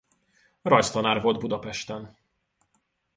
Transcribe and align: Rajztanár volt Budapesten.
Rajztanár 0.61 1.21
volt 1.21 1.39
Budapesten. 1.39 2.17